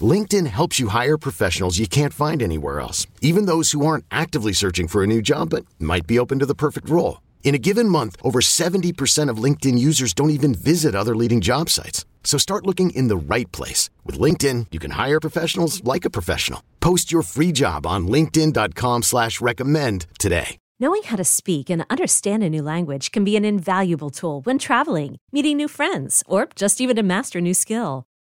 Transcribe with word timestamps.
LinkedIn 0.00 0.46
helps 0.46 0.78
you 0.78 0.88
hire 0.88 1.16
professionals 1.16 1.78
you 1.78 1.88
can't 1.88 2.12
find 2.12 2.42
anywhere 2.42 2.78
else, 2.78 3.06
even 3.20 3.46
those 3.46 3.72
who 3.72 3.84
aren't 3.84 4.04
actively 4.10 4.52
searching 4.52 4.86
for 4.86 5.02
a 5.02 5.06
new 5.06 5.22
job 5.22 5.50
but 5.50 5.64
might 5.80 6.06
be 6.06 6.18
open 6.18 6.38
to 6.38 6.46
the 6.46 6.54
perfect 6.54 6.88
role. 6.88 7.22
In 7.42 7.54
a 7.54 7.58
given 7.58 7.88
month, 7.88 8.16
over 8.22 8.40
70% 8.40 9.30
of 9.30 9.42
LinkedIn 9.42 9.78
users 9.78 10.12
don't 10.12 10.30
even 10.30 10.54
visit 10.54 10.94
other 10.94 11.16
leading 11.16 11.40
job 11.40 11.70
sites. 11.70 12.04
So 12.22 12.36
start 12.36 12.66
looking 12.66 12.90
in 12.90 13.08
the 13.08 13.16
right 13.16 13.50
place. 13.50 13.90
With 14.04 14.18
LinkedIn, 14.18 14.66
you 14.70 14.78
can 14.78 14.92
hire 14.92 15.18
professionals 15.18 15.82
like 15.82 16.04
a 16.04 16.10
professional. 16.10 16.62
Post 16.80 17.10
your 17.10 17.22
free 17.22 17.52
job 17.52 17.86
on 17.86 18.06
linkedin.com 18.06 19.02
slash 19.02 19.40
recommend 19.40 20.06
today. 20.18 20.58
Knowing 20.80 21.02
how 21.04 21.16
to 21.16 21.24
speak 21.24 21.70
and 21.70 21.84
understand 21.90 22.44
a 22.44 22.48
new 22.48 22.62
language 22.62 23.10
can 23.10 23.24
be 23.24 23.36
an 23.36 23.44
invaluable 23.44 24.10
tool 24.10 24.42
when 24.42 24.60
traveling, 24.60 25.16
meeting 25.32 25.56
new 25.56 25.66
friends, 25.66 26.22
or 26.28 26.48
just 26.54 26.80
even 26.80 26.94
to 26.94 27.02
master 27.02 27.38
a 27.38 27.42
new 27.42 27.54
skill. 27.54 28.04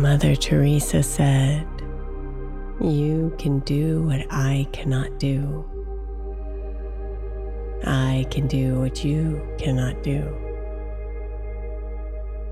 Mother 0.00 0.34
Teresa 0.34 1.02
said, 1.02 1.66
You 2.80 3.34
can 3.38 3.58
do 3.60 4.02
what 4.04 4.24
I 4.30 4.66
cannot 4.72 5.18
do. 5.18 5.62
I 7.84 8.24
can 8.30 8.46
do 8.46 8.80
what 8.80 9.04
you 9.04 9.46
cannot 9.58 10.02
do. 10.02 10.24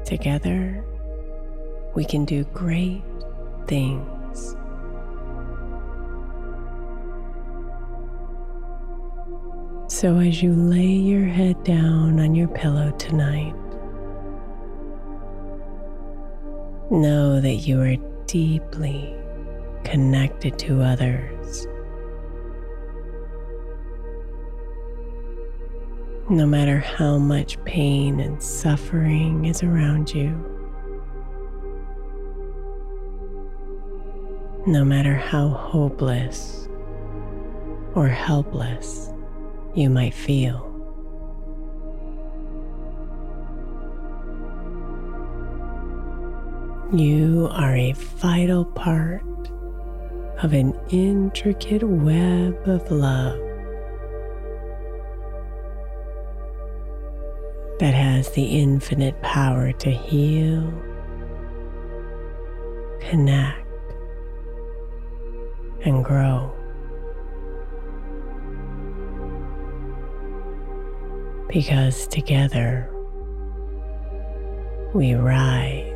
Together, 0.05 0.85
we 1.95 2.05
can 2.05 2.27
do 2.27 2.45
great 2.53 3.03
things. 3.67 4.55
So, 9.87 10.19
as 10.19 10.43
you 10.43 10.53
lay 10.53 10.85
your 10.85 11.25
head 11.25 11.65
down 11.65 12.21
on 12.21 12.35
your 12.35 12.49
pillow 12.49 12.91
tonight, 12.99 13.55
Know 16.91 17.39
that 17.39 17.55
you 17.55 17.83
are 17.83 17.97
deeply 18.25 19.15
connected 19.85 20.59
to 20.61 20.81
others. 20.81 21.67
No 26.31 26.47
matter 26.47 26.79
how 26.79 27.19
much 27.19 27.63
pain 27.65 28.21
and 28.21 28.43
suffering 28.43 29.45
is 29.45 29.63
around 29.63 30.15
you, 30.15 30.31
no 34.67 34.83
matter 34.83 35.15
how 35.15 35.49
hopeless 35.49 36.71
or 37.95 38.09
helpless 38.09 39.13
you 39.75 39.91
might 39.91 40.15
feel. 40.15 40.68
You 46.93 47.49
are 47.51 47.77
a 47.77 47.93
vital 47.93 48.65
part 48.65 49.23
of 50.43 50.55
an 50.55 50.73
intricate 50.89 51.83
web 51.83 52.67
of 52.67 52.91
love 52.91 53.39
that 57.79 57.93
has 57.93 58.31
the 58.31 58.43
infinite 58.43 59.21
power 59.21 59.71
to 59.73 59.91
heal, 59.91 60.73
connect, 63.01 63.69
and 65.83 66.03
grow. 66.03 66.51
Because 71.51 72.07
together 72.07 72.91
we 74.95 75.13
rise. 75.13 75.88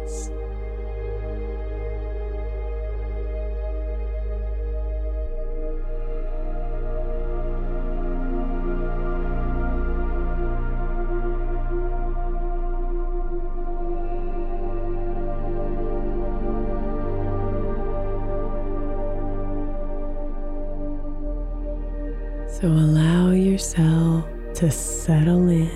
To 24.63 24.71
settle 24.71 25.49
in, 25.49 25.69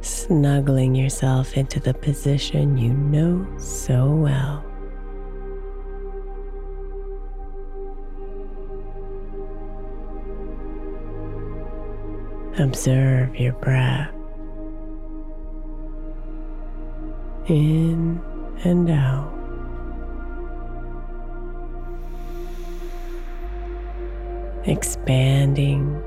snuggling 0.00 0.94
yourself 0.94 1.54
into 1.58 1.78
the 1.78 1.92
position 1.92 2.78
you 2.78 2.94
know 2.94 3.46
so 3.58 4.06
well. 4.06 4.64
Observe 12.58 13.36
your 13.36 13.52
breath 13.52 14.10
in 17.50 18.18
and 18.64 18.88
out. 18.88 19.39
Expanding 24.64 26.02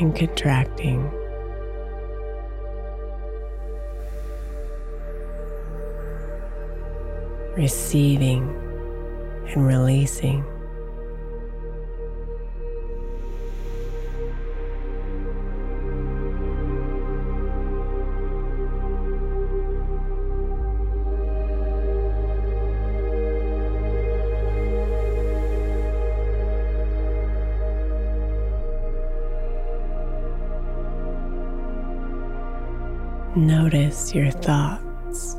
and 0.00 0.14
contracting. 0.16 1.10
Receiving 7.56 8.42
and 9.48 9.66
releasing. 9.66 10.55
Notice 33.66 34.14
your 34.14 34.30
thoughts 34.30 35.34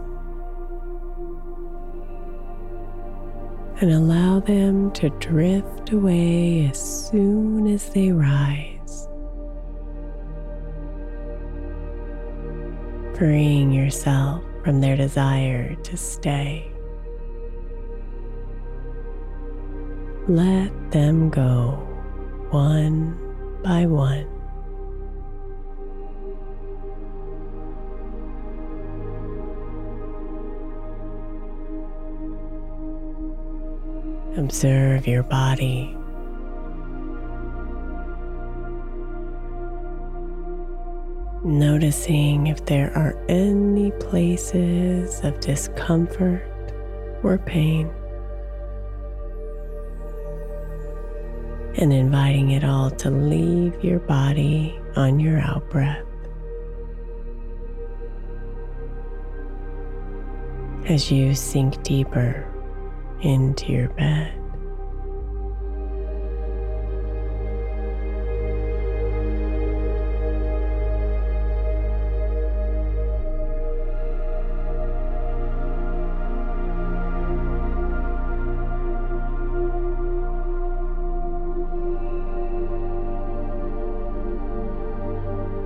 and 3.79 3.89
allow 3.89 4.41
them 4.41 4.91
to 4.95 5.09
drift 5.11 5.93
away 5.93 6.67
as 6.69 7.07
soon 7.07 7.67
as 7.67 7.89
they 7.91 8.11
rise, 8.11 9.07
freeing 13.17 13.71
yourself 13.71 14.43
from 14.61 14.81
their 14.81 14.97
desire 14.97 15.75
to 15.75 15.95
stay. 15.95 16.69
Let 20.27 20.91
them 20.91 21.29
go 21.29 21.77
one 22.49 23.17
by 23.63 23.85
one. 23.85 24.36
Observe 34.37 35.07
your 35.07 35.23
body. 35.23 35.97
Noticing 41.43 42.45
if 42.45 42.63
there 42.67 42.95
are 42.95 43.17
any 43.27 43.89
places 43.93 45.21
of 45.23 45.39
discomfort 45.39 46.43
or 47.23 47.39
pain. 47.39 47.89
And 51.73 51.91
inviting 51.91 52.51
it 52.51 52.63
all 52.63 52.91
to 52.91 53.09
leave 53.09 53.83
your 53.83 53.99
body 53.99 54.79
on 54.95 55.19
your 55.19 55.39
out 55.39 55.67
breath. 55.71 56.05
As 60.85 61.11
you 61.11 61.33
sink 61.33 61.81
deeper 61.81 62.53
into 63.21 63.71
your 63.71 63.89
bed. 63.89 64.33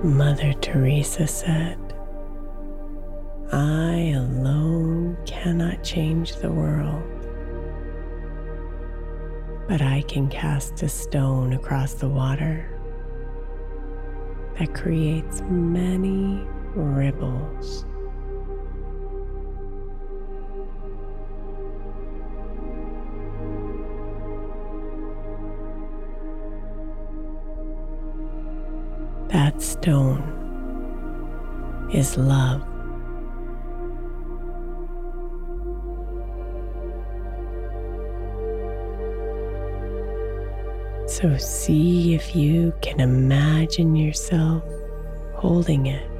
Mother 0.04 0.52
Teresa 0.54 1.26
said, 1.26 1.78
I 3.52 4.14
alone 4.16 5.16
cannot 5.24 5.84
change 5.84 6.36
the 6.36 6.50
world 6.50 7.11
but 9.72 9.80
I 9.80 10.02
can 10.02 10.28
cast 10.28 10.82
a 10.82 10.88
stone 10.90 11.54
across 11.54 11.94
the 11.94 12.06
water 12.06 12.68
that 14.58 14.74
creates 14.74 15.40
many 15.48 16.46
ripples. 16.74 17.86
That 29.28 29.62
stone 29.62 30.20
is 31.94 32.18
love. 32.18 32.71
So 41.12 41.36
see 41.36 42.14
if 42.14 42.34
you 42.34 42.72
can 42.80 42.98
imagine 42.98 43.94
yourself 43.94 44.64
holding 45.34 45.84
it. 45.84 46.10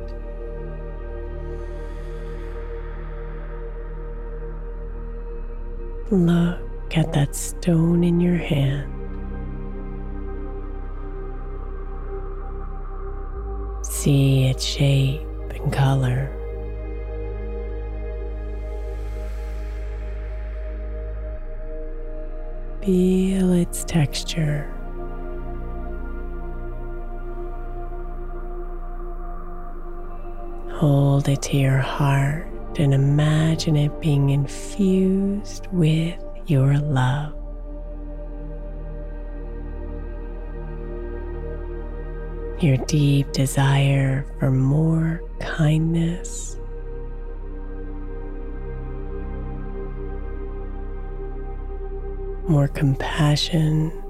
Look 6.11 6.94
at 6.94 7.11
that 7.14 7.34
stone 7.34 8.04
in 8.04 8.20
your 8.20 8.37
hand. 8.37 8.92
See 13.82 14.44
its 14.44 14.62
shape 14.62 15.26
and 15.54 15.72
color. 15.72 16.30
Feel 22.82 23.54
its 23.54 23.84
texture. 23.84 24.70
Hold 30.82 31.28
it 31.28 31.42
to 31.42 31.56
your 31.56 31.78
heart 31.78 32.44
and 32.76 32.92
imagine 32.92 33.76
it 33.76 34.00
being 34.00 34.30
infused 34.30 35.68
with 35.70 36.18
your 36.46 36.76
love. 36.76 37.34
Your 42.60 42.78
deep 42.88 43.30
desire 43.30 44.26
for 44.40 44.50
more 44.50 45.22
kindness, 45.38 46.58
more 52.48 52.66
compassion, 52.66 54.01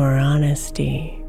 more 0.00 0.16
honesty. 0.16 1.22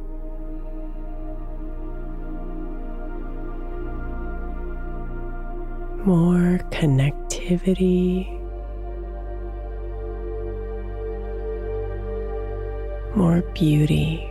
More 6.06 6.58
connectivity 6.72 8.38
more 13.14 13.42
beauty. 13.54 14.31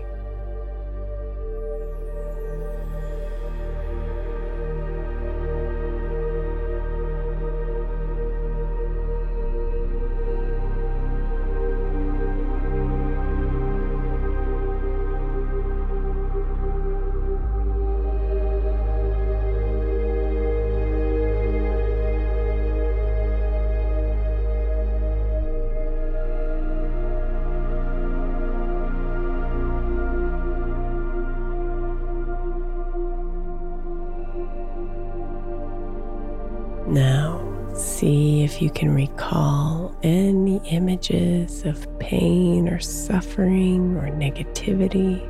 You 38.61 38.71
can 38.71 38.95
recall 38.95 39.97
any 40.03 40.61
images 40.71 41.65
of 41.65 41.87
pain 41.99 42.69
or 42.69 42.79
suffering 42.79 43.97
or 43.97 44.11
negativity 44.11 45.27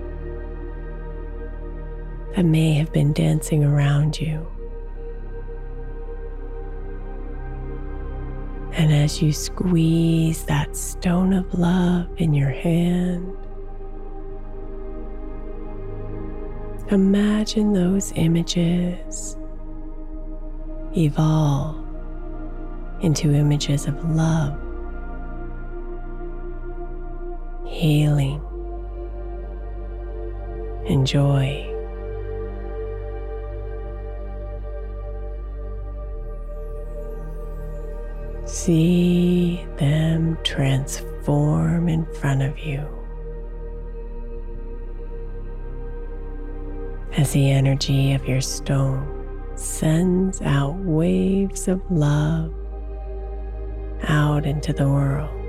that 2.34 2.44
may 2.44 2.72
have 2.74 2.92
been 2.92 3.12
dancing 3.12 3.64
around 3.64 4.20
you. 4.20 4.46
And 8.72 8.92
as 8.92 9.22
you 9.22 9.32
squeeze 9.32 10.44
that 10.44 10.76
stone 10.76 11.32
of 11.32 11.52
love 11.54 12.08
in 12.16 12.34
your 12.34 12.50
hand, 12.50 13.36
imagine 16.90 17.72
those 17.72 18.12
images 18.16 19.36
evolve 20.96 21.79
into 23.02 23.32
images 23.32 23.86
of 23.86 24.04
love, 24.10 24.58
healing, 27.66 28.40
and 30.86 31.06
joy. 31.06 31.66
See 38.44 39.64
them 39.76 40.36
transform 40.42 41.88
in 41.88 42.04
front 42.14 42.42
of 42.42 42.58
you. 42.58 42.86
As 47.16 47.32
the 47.32 47.50
energy 47.50 48.12
of 48.12 48.26
your 48.26 48.40
stone 48.40 49.06
sends 49.56 50.42
out 50.42 50.76
waves 50.76 51.68
of 51.68 51.80
love 51.90 52.52
out 54.04 54.46
into 54.46 54.72
the 54.72 54.88
world. 54.88 55.39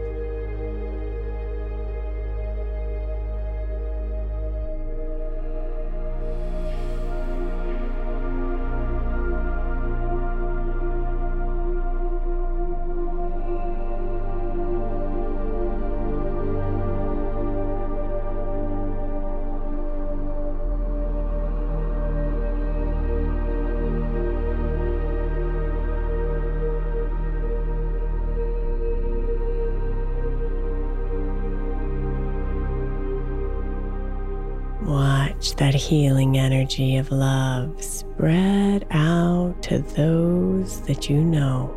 Healing 35.92 36.38
energy 36.38 36.96
of 36.96 37.12
love 37.12 37.84
spread 37.84 38.88
out 38.92 39.54
to 39.62 39.80
those 39.80 40.80
that 40.84 41.10
you 41.10 41.22
know, 41.22 41.70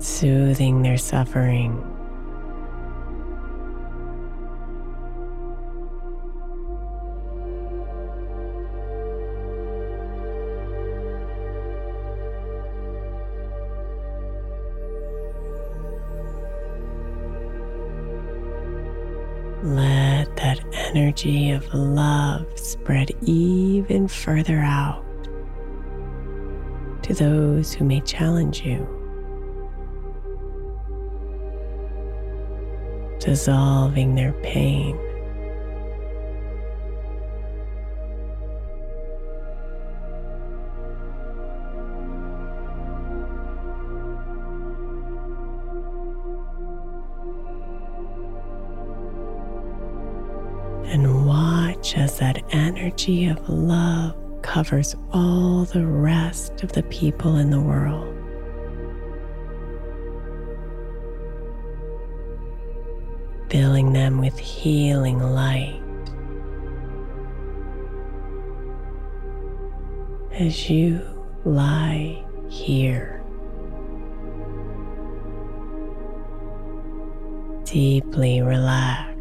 soothing 0.00 0.82
their 0.82 0.98
suffering. 0.98 1.93
Energy 20.94 21.50
of 21.50 21.72
love 21.74 22.46
spread 22.58 23.10
even 23.22 24.06
further 24.06 24.58
out 24.58 25.04
to 27.02 27.12
those 27.14 27.74
who 27.74 27.84
may 27.84 28.00
challenge 28.00 28.62
you, 28.62 28.86
dissolving 33.18 34.14
their 34.14 34.32
pain. 34.42 34.98
Energy 52.54 53.26
of 53.26 53.48
love 53.48 54.14
covers 54.42 54.94
all 55.12 55.64
the 55.64 55.84
rest 55.84 56.62
of 56.62 56.70
the 56.72 56.84
people 56.84 57.36
in 57.36 57.50
the 57.50 57.60
world. 57.60 58.10
Filling 63.50 63.92
them 63.92 64.20
with 64.20 64.38
healing 64.38 65.18
light 65.18 65.80
as 70.32 70.70
you 70.70 71.00
lie 71.44 72.24
here. 72.48 73.20
Deeply 77.64 78.40
relaxed 78.42 79.13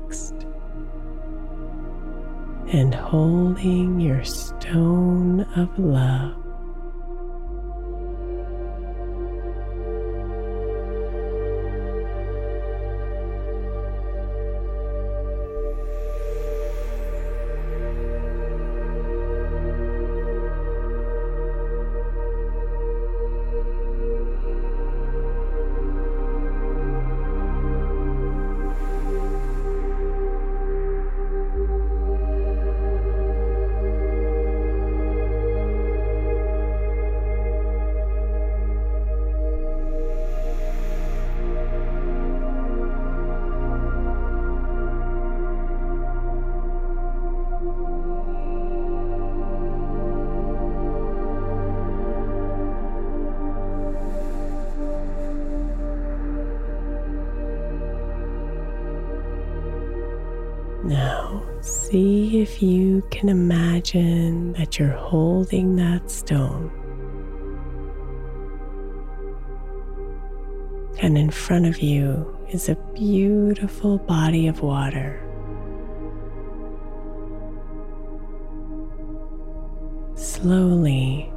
and 2.74 2.94
holding 2.94 4.00
your 4.00 4.24
stone 4.24 5.42
of 5.56 5.70
love. 5.78 6.43
See 61.94 62.42
if 62.42 62.60
you 62.64 63.04
can 63.12 63.30
imagine 63.30 64.52
that 64.54 64.80
you're 64.80 64.98
holding 64.98 65.76
that 65.76 66.10
stone. 66.10 66.72
And 71.04 71.20
in 71.20 71.30
front 71.30 71.68
of 71.68 71.82
you 71.82 72.36
is 72.50 72.68
a 72.68 72.74
beautiful 72.96 74.00
body 74.00 74.48
of 74.48 74.62
water. 74.62 75.22
Slowly 80.16 81.32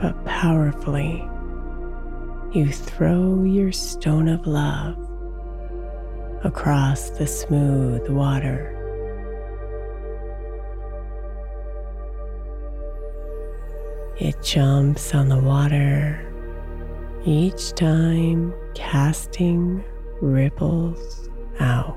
but 0.00 0.14
powerfully, 0.26 1.28
you 2.52 2.70
throw 2.70 3.42
your 3.42 3.72
stone 3.72 4.28
of 4.28 4.46
love 4.46 4.96
across 6.44 7.10
the 7.10 7.26
smooth 7.26 8.08
water. 8.10 8.77
It 14.20 14.42
jumps 14.42 15.14
on 15.14 15.28
the 15.28 15.38
water, 15.38 16.18
each 17.24 17.70
time 17.74 18.52
casting 18.74 19.84
ripples 20.20 21.30
out. 21.60 21.96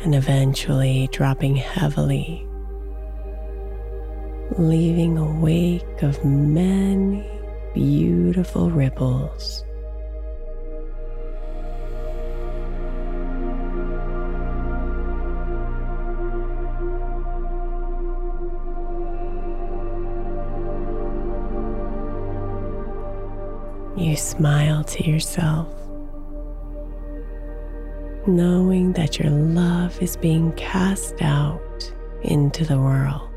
And 0.00 0.14
eventually 0.14 1.08
dropping 1.12 1.56
heavily, 1.56 2.46
leaving 4.58 5.16
a 5.16 5.40
wake 5.40 6.02
of 6.02 6.22
many 6.26 7.26
beautiful 7.72 8.70
ripples. 8.70 9.64
You 23.94 24.16
smile 24.16 24.82
to 24.84 25.06
yourself, 25.06 25.68
knowing 28.26 28.92
that 28.94 29.18
your 29.18 29.30
love 29.30 30.00
is 30.00 30.16
being 30.16 30.50
cast 30.52 31.20
out 31.20 31.92
into 32.22 32.64
the 32.64 32.78
world. 32.78 33.28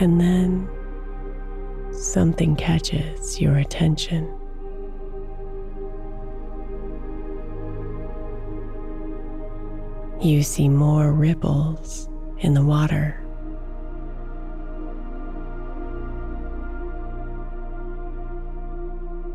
And 0.00 0.18
then 0.18 0.68
something 1.92 2.56
catches 2.56 3.38
your 3.38 3.56
attention. 3.56 4.26
You 10.22 10.42
see 10.42 10.70
more 10.70 11.12
ripples 11.12 12.08
in 12.38 12.54
the 12.54 12.64
water. 12.64 13.23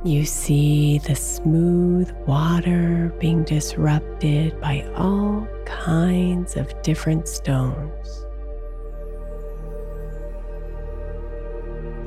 You 0.05 0.23
see 0.23 0.99
the 0.99 1.15
smooth 1.15 2.09
water 2.25 3.13
being 3.19 3.43
disrupted 3.43 4.57
by 4.61 4.89
all 4.95 5.45
kinds 5.65 6.55
of 6.55 6.81
different 6.83 7.27
stones. 7.27 8.25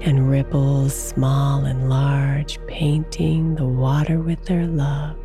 And 0.00 0.30
ripples, 0.30 0.94
small 0.94 1.66
and 1.66 1.90
large, 1.90 2.58
painting 2.66 3.56
the 3.56 3.66
water 3.66 4.20
with 4.20 4.42
their 4.46 4.66
love. 4.66 5.18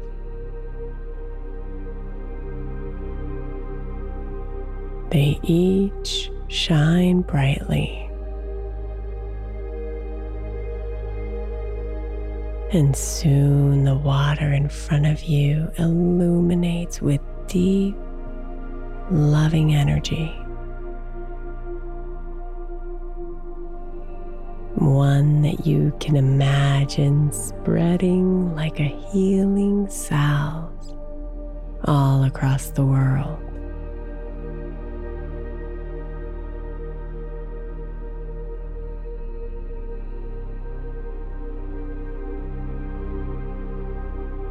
They 5.09 5.39
each 5.41 6.29
shine 6.49 7.21
brightly 7.21 8.06
And 12.71 12.95
soon 12.95 13.85
the 13.85 13.95
water 13.95 14.51
in 14.51 14.67
front 14.67 15.05
of 15.05 15.23
you 15.23 15.71
illuminates 15.77 17.01
with 17.01 17.21
deep, 17.47 17.95
loving 19.09 19.73
energy. 19.73 20.27
One 24.75 25.41
that 25.43 25.65
you 25.65 25.95
can 26.01 26.17
imagine 26.17 27.31
spreading 27.31 28.53
like 28.53 28.81
a 28.81 28.83
healing 29.11 29.89
salve 29.89 30.73
all 31.85 32.25
across 32.25 32.71
the 32.71 32.85
world. 32.85 33.46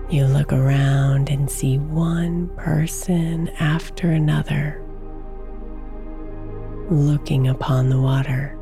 You 0.09 0.27
look 0.27 0.53
around 0.53 1.31
and 1.31 1.51
see 1.51 1.79
one 1.79 2.49
person 2.57 3.49
after 3.59 4.11
another 4.13 4.81
looking 6.89 7.49
upon 7.49 7.89
the 7.89 8.01
water, 8.01 8.57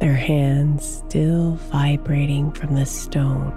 their 0.00 0.16
hands 0.16 1.04
still 1.06 1.52
vibrating 1.70 2.50
from 2.50 2.74
the 2.74 2.84
stone 2.84 3.52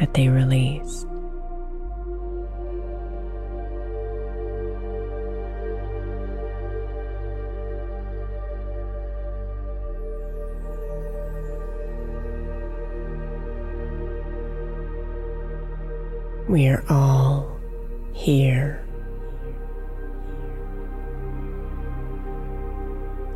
that 0.00 0.14
they 0.14 0.26
released. 0.26 1.06
We 16.48 16.66
are 16.68 16.84
all 16.88 17.56
here. 18.12 18.84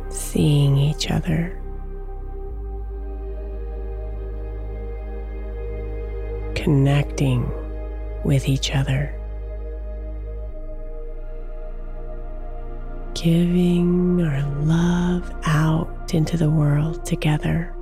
Seeing 0.09 0.77
each 0.77 1.09
other. 1.09 1.61
Connecting 6.53 7.49
with 8.25 8.49
each 8.49 8.75
other. 8.75 9.13
Giving 13.13 14.21
our 14.21 14.41
love 14.63 15.33
out 15.45 16.13
into 16.13 16.35
the 16.35 16.49
world 16.49 17.05
together. 17.05 17.76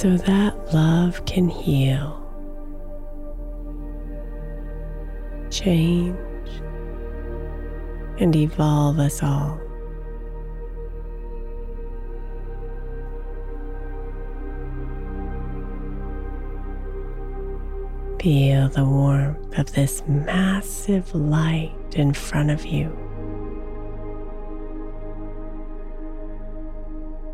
So 0.00 0.16
that 0.16 0.56
love 0.72 1.22
can 1.26 1.46
heal, 1.46 2.16
change, 5.50 6.16
and 8.18 8.34
evolve 8.34 8.98
us 8.98 9.22
all. 9.22 9.60
Feel 18.22 18.70
the 18.70 18.86
warmth 18.86 19.58
of 19.58 19.70
this 19.74 20.02
massive 20.08 21.14
light 21.14 21.74
in 21.92 22.14
front 22.14 22.50
of 22.50 22.64
you. 22.64 23.09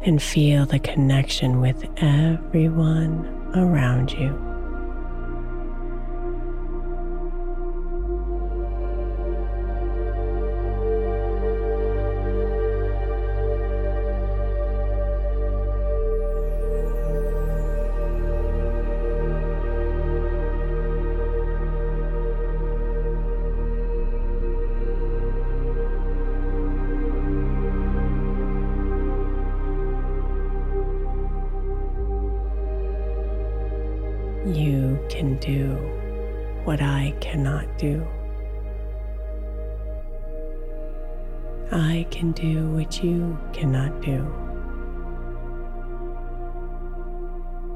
And 0.07 0.23
feel 0.23 0.65
the 0.65 0.79
connection 0.79 1.61
with 1.61 1.85
everyone 1.99 3.27
around 3.55 4.13
you. 4.13 4.56
Can 35.17 35.37
do 35.37 35.69
what 36.65 36.83
I 36.83 37.15
cannot 37.21 37.79
do. 37.79 38.07
I 41.73 42.07
can 42.11 42.33
do 42.33 42.69
what 42.73 43.03
you 43.03 43.39
cannot 43.55 44.03
do. 44.03 44.31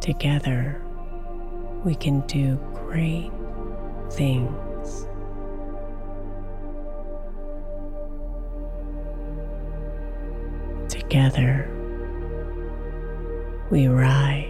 Together, 0.02 0.82
we 1.82 1.94
can 1.94 2.20
do 2.26 2.56
great 2.74 3.30
things. 4.10 5.06
Together, 10.90 11.70
we 13.70 13.88
rise. 13.88 14.49